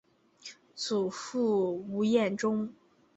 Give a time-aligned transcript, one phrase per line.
[0.73, 2.73] 祖父吴彦忠。